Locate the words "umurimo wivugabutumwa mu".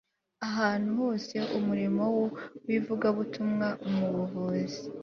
1.57-4.07